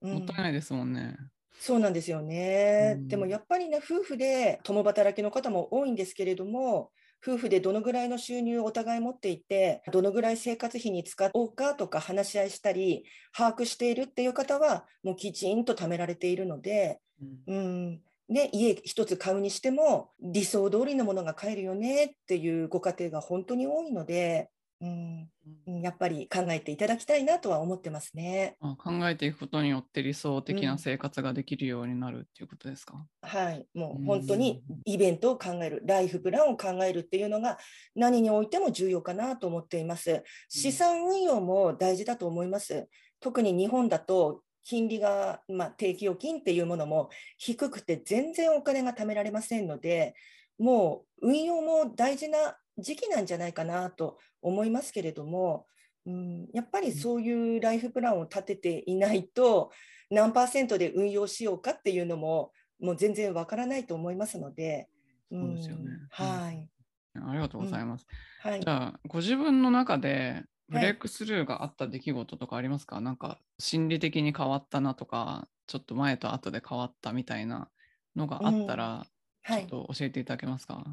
[0.00, 1.16] もったいないですもんね。
[1.60, 6.92] そうなんですよね、でもやっぱりね夫婦で共働きの方も多いんですけれども
[7.24, 13.04] 夫婦でどのぐらいの収入をお互い持っていて、どのぐらい生活費に使おうかとか話し合いしたり、
[13.36, 17.00] 把握しているっていう方は、もうきちんと貯められているので、
[17.46, 24.50] うん、ね、家一つ買うにしても理想通りのものが買えるよねっていうご家庭が本当に多いので、
[24.80, 25.28] うん、
[25.66, 28.56] やっぱり考えていただきたいなとは思ってますね。
[28.60, 37.58] 考えていくことによって理想的な生活ができるようになるっていうことですか、うん、はい、もう本当にイベントを考える、ライフプランを考えるっていうのが
[37.94, 40.22] 何においても重要かなと思っています。
[40.48, 42.88] 資産運用も大事だと思います。
[43.20, 47.08] 特に日本だと金利が、まあ、定期預金っていうものも
[47.38, 50.14] 低くて全然お金が貯められませんので、
[50.58, 55.66] もう運用も大事な時期なんじゃないかなと思いますけれども、
[56.06, 59.70] うん、やっぱりそういうライフプランを立てていないと、
[60.10, 64.88] 何パーセントで運用しようかっていうのも、もう全然わからないと思いますので。
[65.30, 65.90] そうですよね。
[66.10, 66.68] はい。
[67.14, 68.06] ありがとうございます。
[68.44, 77.68] うん、はい、じゃあ、ご自分の中でブレイクスルーがあった出来事とかありますか、はい、なんか心理的に変わったなとか、ちょっと前と後で変わったみたいな
[78.16, 79.06] のがあったら、
[79.46, 80.84] ちょっと教えていただけますか、はい、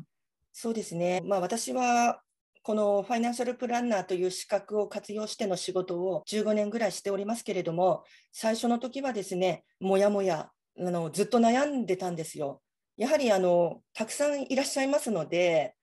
[0.52, 1.22] そうですね。
[1.26, 2.22] まあ私は
[2.66, 10.50] このファイナンシャルプランナーという資格を活用しての仕事を15年ぐらいしておりますけれども、最初の時はですね、もやもや
[10.80, 12.64] あのずっと悩んでたんですよ。
[12.98, 15.76] やはりあのたくさんいらっしゃいますので、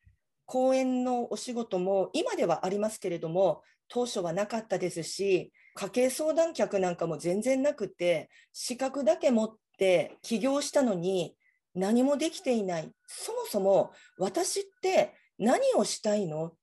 [0.44, 11.36] 講演のお仕事も今ではありますけれども、当初はなかったですし、家計相談客なんかも全然なくて、資格だけ持って起業したのに
[11.76, 12.90] 何もできていない。
[13.06, 16.54] そもそも私って何をしたいの？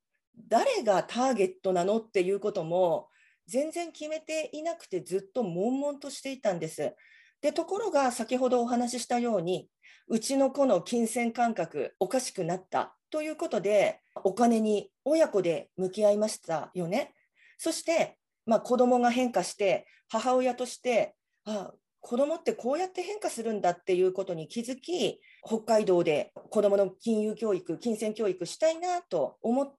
[0.47, 3.09] 誰がターゲットなのっていうことも
[3.47, 6.95] 全然決めていなくてずっと悶々としていたんです。
[7.41, 9.69] で、ところが先ほどお話ししたように、
[10.07, 17.13] うちの子の金銭感覚おかしくなったということで、お金に親子で向き合いましたよね。
[17.57, 21.71] そして、まあ、子供が変化して、母親として、あ
[22.01, 29.75] 子供ってこうやって変化するんだっていうことに気づき、北海道で子供の金融教育、金銭教育したいなと思っ。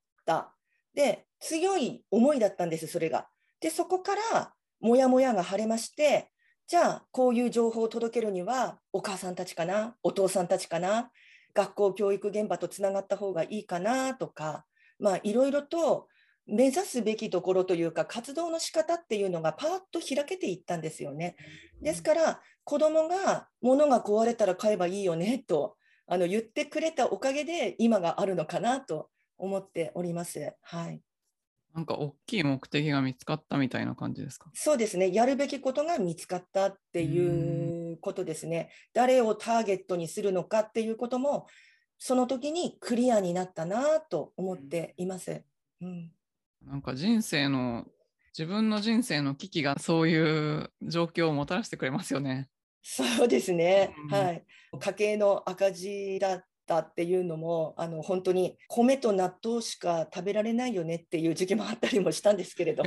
[0.95, 3.29] で、強い思いだったんです、それが。
[3.61, 6.31] で、そこから、もやもやが晴れまして、
[6.67, 11.11] じゃあ、こういう情報を届けるには、お母さんたちかな、お父さんたちかな、
[11.55, 14.65] 学校教育現場とつながった方がいいかなとか、
[14.99, 16.09] まあ、いろいろと
[16.47, 21.37] 目指すべきところというか活動の仕方っていうのがパーッと開けていったんですよね。
[21.81, 29.09] ですから子どもが物が壊れたら買えばいいよねとあの言ってくれたおかげで今があるのかなと
[29.41, 30.55] 思っております。
[30.63, 31.01] はい。
[31.75, 34.51] なんか大きい目的が見つかったみたいな感じですか？
[34.55, 35.13] そうですね。
[35.13, 38.71] やるべきことが見つかったっていうことですね。
[38.93, 41.47] 誰をターゲットにするのかっていうことも
[41.99, 45.43] その時にクリアになったなと思っています。
[45.81, 46.11] うん
[46.67, 47.87] なんか人生の
[48.37, 52.49] 自分の人生の危機がそういう状況をもたらしてくれますよね。
[52.83, 54.45] そうですね、うん、はい。
[54.79, 62.85] 家計の赤字だったっていうのもあの本当に米と納豆しか食べられないよねっていう時期もあったりもしたんですけれど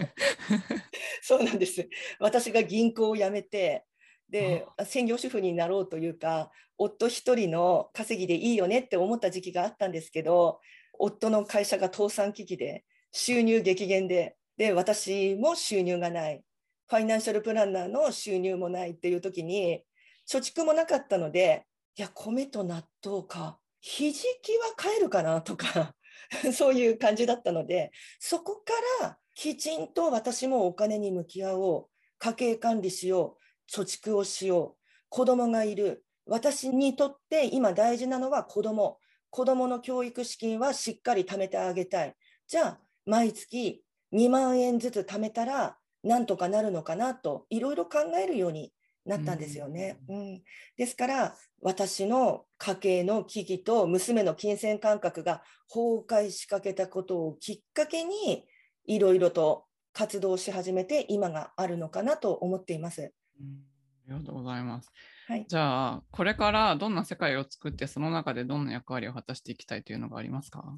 [1.22, 1.90] そうなんです。
[2.18, 3.84] 私が銀行を辞めて
[4.30, 10.62] で専業主婦になろうというか夫一人の稼ぎでいいよねって思った時期があったんですけど
[10.98, 16.42] 夫の会社が倒産危機で収入激減でで私も収入がない。
[16.88, 19.84] ファイナンシャルプランナーの収入もないっていう時に
[20.30, 21.66] 貯蓄もなかったので
[21.96, 25.94] いや米と納豆かひじきは買えるかなとか
[26.56, 36.06] そういう感じだったのでそこからきちんと私もお金に向き合おう家計管理しよう貯蓄をしよう子供がいる。
[36.26, 39.00] 私にとって今大事なのは子供。
[39.30, 42.16] 子供の教育資金はしっかり貯めてあげたい。
[42.48, 48.72] じゃあ毎月2万円ずつ貯めたらなんとかなるのかなといろいろ考えるように
[49.06, 50.00] なったんですよね。
[50.08, 50.42] うん、うん、
[50.78, 58.46] ですから私の家計の危機と娘の金銭感覚が崩壊しかけたことをきっかけに
[58.86, 63.14] いろいろと活動し始めて今があるのかなと思っています。
[63.40, 63.64] うん、
[64.10, 64.92] ありがとうございます。
[65.28, 70.78] はい、じゃあこれからどんな世界を作ってその中でどんな役割を果たしていきたいというのがありますか？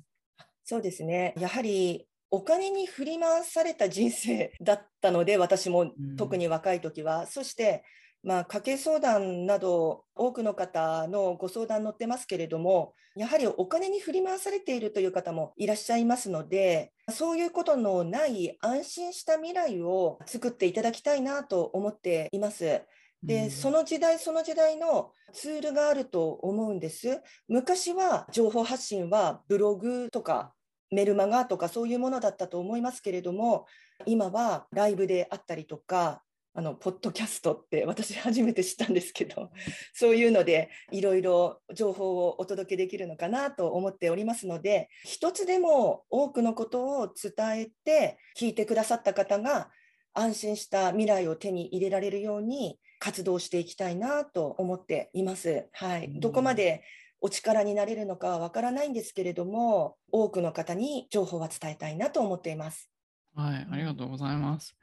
[0.64, 1.34] そうですね。
[1.38, 7.84] やはりお金に振り回された人生だったので私も特に若い時は、うん、そして
[8.26, 22.82] まあ、家計相談など多くの方のご相談乗ってますけれどもやはりお金に振り回されているという方もいらっしゃいますのでそういうことのない安心した未来を作っていただきたいなと思っています。
[23.22, 27.22] で、その時代その時代のツールがあると思うんです。
[27.48, 30.54] 昔は情報発信はブログとか
[30.92, 33.66] メルマガとかそういうものだったと思いますけれども
[34.06, 36.22] 今はライブであったりとか
[36.58, 39.52] あのポッドキャストって私初めて知ったんですけど
[39.94, 49.70] そういうのでいろいろ情報をお届けできるのかなと思っておりますので一つでも多くのことを伝えて聞いてくださった方が
[50.14, 55.68] 安心した未来を手に入れられるように活動していきたいなと思っています。
[55.74, 56.84] はい、どこまで
[57.20, 62.90] お力になれるのかはわからないんですけれども多くの方に情報は伝えたいなと思っています。
[63.36, 64.78] はい、ありがとうございます。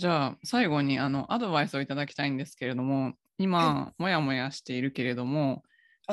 [0.00, 5.62] じゃあ最後にあのアドバイスをいただきたいんですけれども今、はい、もやもやしているけれども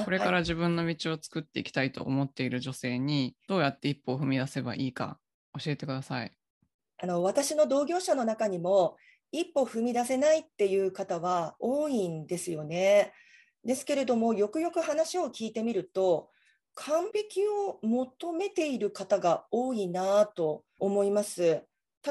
[0.04, 5.18] これから自分の道を作っていきたいと思っている女性にどうやって一歩を踏み出せばいいか
[5.58, 6.34] 教えてください。
[7.02, 8.98] あの私の同業者の中にも
[9.32, 13.14] 一歩踏み出せないっていう方は多いんですよね。
[13.64, 16.28] ですけれどもよくよく話を聞いてみると
[16.76, 21.64] 完璧を求めている方が多いなと思います。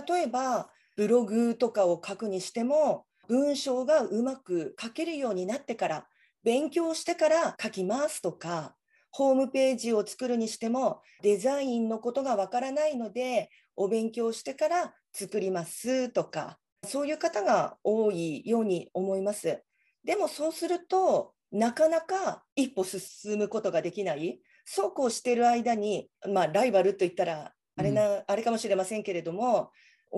[0.09, 6.07] 例えばブログとかを書くにしても文章がうまく書けるようになってから
[6.43, 8.75] 勉強してから書きますとか
[9.11, 19.63] ホームページを作るにしてもデザインのことがわからないのでお勉強してから作りますとかそういう方が多いように思います。
[20.05, 29.71] でもそうするとなかなか一歩進むことができないそうこうしている間に、まあ、ライバルといったらあれな、うん、あれかもしれませんけれども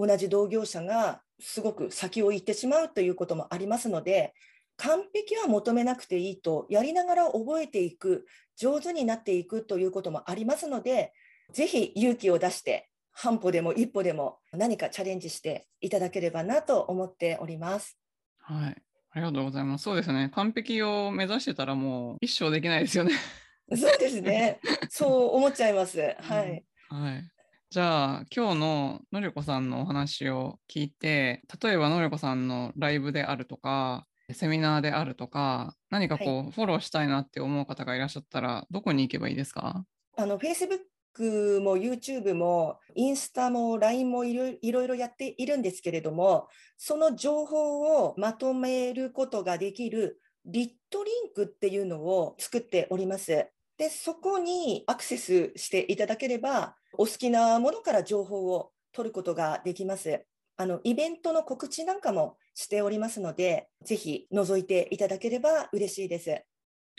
[0.07, 4.35] 同じ同業者がすごく先を行ってしまうということもありますので
[4.77, 8.27] 完璧は求めなくていいとやりながら覚えていく
[8.57, 11.13] 上手になっていくということもありますので
[11.53, 17.99] ぜひ勇気を出して半歩でも一歩でも何かチャレンジしていただければなと思っております。
[18.39, 18.77] はい、
[19.11, 19.83] ありがとうございます。
[19.83, 20.31] そうですね。
[20.35, 23.13] 完璧を目指してたらもう一生できないですよね。
[23.77, 24.61] そうですね。
[24.89, 25.99] そう思っちゃいます。
[26.21, 26.65] はい。
[26.93, 27.29] うん、はい。
[27.71, 39.85] じゃあ今日ののりこさんのお話を聞いて例えばのりこさんのライブであるとかセミナーであるとか何かこう、はい、フォローしたいなって思う方がいらっしゃったらどこに行けばいいですか？
[40.17, 46.49] あの Facebook も YouTube もインスタも LINE もいろいろやっているんですけれども
[46.79, 53.47] その情報をまとめることができるリットリンクっていうのを作っております。
[53.77, 60.25] でそこにアクセスしていただければお好きなものから情報を取ることができます。
[60.57, 66.43] あのイベントの告知なんかもしておりますので、ぜひ覗いていただければ嬉しいです。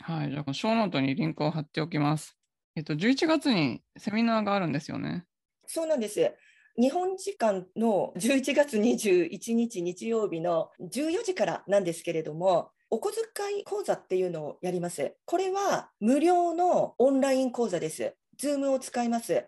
[0.02, 2.38] はい、じゃあ、ショーノートにリンクを貼っておきます。
[2.74, 5.24] えっと、11月にセミナーがあるんですよね。
[5.66, 6.34] そうなんです。
[6.78, 15.14] 日本時間の11月21日日曜日の14時からなんですけれども、お小遣い講座っていうのをやります。
[15.26, 18.14] これは無料のオンライン講座です。
[18.40, 19.44] Zoom を使います。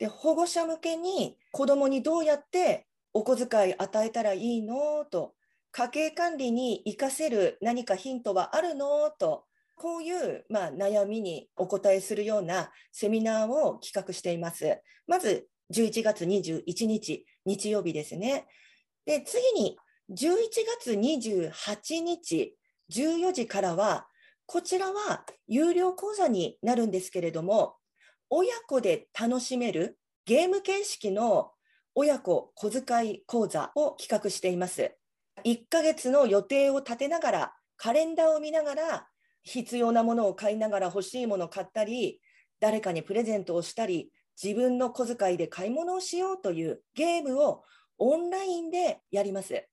[0.00, 5.04] で、保護者向けに子どもにどうやってお小遣い与えたらいいの？
[5.04, 5.34] と、
[5.70, 9.10] 家計管理に活かせる何かヒントはあるの？
[9.10, 9.44] と、
[9.76, 14.80] こういう、まあ、悩みにお答えするようなセミナーを企画しています。
[15.06, 18.46] まず11月21日、日曜日ですね。
[19.06, 19.76] で、次に
[20.10, 20.36] 11
[20.78, 22.56] 月28日
[22.90, 24.06] 14時からは、
[24.46, 27.76] こちらは有料講座になるんですけれども、
[28.32, 31.50] 親子で楽しめるゲーム形式の
[31.96, 34.94] 親子小遣い講座を企画しています。
[35.44, 39.08] 1ヶ月の予定を立てながら、カレンダーを見ながら、
[39.42, 42.20] 必要なものを買いながら欲しいものを買ったり、
[42.60, 47.64] 誰かにプレゼントをしたり、自分の小遣いで買い物をしようというゲームを
[47.98, 49.66] オンラインでやります。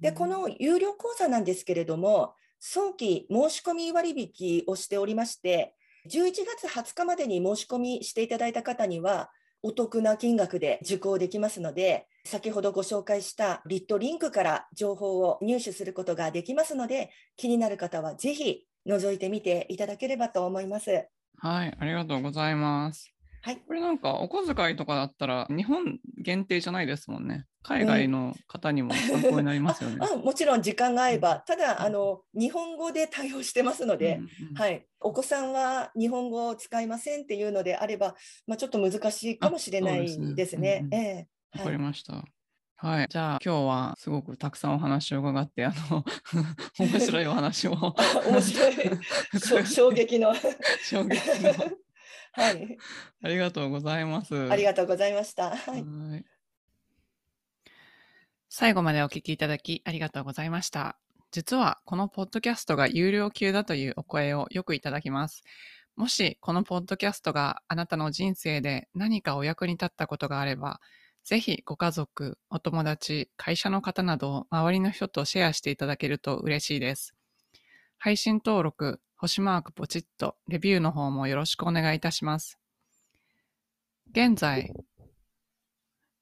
[0.00, 5.76] で、この有料講座なんですけれども、早期申し込み割引をしておりまして、
[6.08, 9.30] 11月20日までに申し込みしていただいた方には、
[9.62, 21.06] お得な金額で受講できますので、先ほどご紹介したリットリンクから情報を入手することができますので、気になる方はぜひ覗いてみていただければと思います。
[21.38, 23.13] はい、ありがとうございます。
[23.44, 27.44] はい、これなんかお小遣いとかだったら日本限定じゃないですもんね。
[27.62, 29.98] 海外の方にも参考になりますよね。
[30.14, 38.14] うん、もちろん時間が合えば、ただあの日本語で対応してますので、うんうん、はい、お子さんは日本語を使いませんっていうのであれば、
[38.46, 40.88] まあ、ちょっと難しいかもしれないですね。
[40.90, 42.24] わ、えー、かりました。
[42.76, 46.02] はい、じゃあ今日はすごくたくさんお話を伺ってあの
[46.80, 47.72] 面白いお話を。
[48.26, 48.74] 面白い。
[49.68, 50.34] 衝撃の。
[50.82, 51.52] 衝撃の
[52.34, 52.76] はい。
[53.22, 54.50] ありがとうございます。
[54.50, 55.56] ありがとうございました。
[55.56, 56.24] はい。
[58.48, 60.98] 最後までお聞きいただきありがとうございました。
[61.30, 65.42] 実はこのポッドキャストが有料級だというお声をよくいただきます。
[65.96, 70.80] もしこのポッドキャストがあなたの人生で何かお役に立ったことがあれば、
[71.24, 77.14] ぜひご家族、お友達、会社の方など周りの人とシェアしていただけると嬉しいです。
[77.98, 82.58] 配信登録、星マークポチッと、レビューの方もよろしくお願いいたします。
[84.10, 84.70] 現在、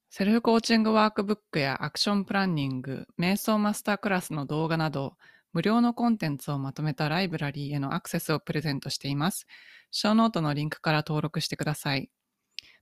[0.09, 5.17] セルフコーチングワークブックやアクションプランニング、瞑想マスタークラスの動画など、
[5.53, 9.47] 無料のコンテンツをまとめたライブラリーへのアクセスをプレゼントしています。
[9.91, 12.09] ショーノートのリンクから登録してください。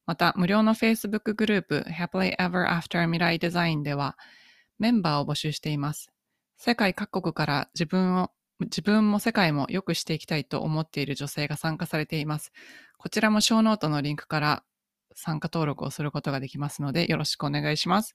[0.04, 4.18] また、無料の Facebook グループ Happily Ever After 未来デザインでは、
[4.78, 6.10] メンバーを募集しています。
[6.58, 8.30] 世界各国から自分を
[8.64, 12.52] 自分も世界も良くしていきたいと思っている女性が参加されています。
[12.98, 14.62] こちらもショーノートのリンクから
[15.14, 18.14] 参加登録をすることができますのでよろしくお願いします。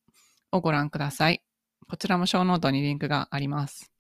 [0.53, 1.43] をご覧ください。
[1.89, 3.94] こちらもショーノートにリンクがあります。